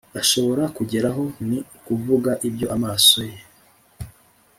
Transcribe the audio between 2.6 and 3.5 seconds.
amaso ye